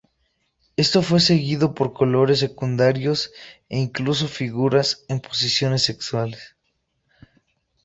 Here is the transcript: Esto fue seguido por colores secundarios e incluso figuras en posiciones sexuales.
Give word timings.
Esto 0.77 1.03
fue 1.03 1.19
seguido 1.19 1.75
por 1.75 1.93
colores 1.93 2.39
secundarios 2.39 3.31
e 3.69 3.77
incluso 3.77 4.27
figuras 4.27 5.05
en 5.09 5.19
posiciones 5.19 5.83
sexuales. 5.83 6.55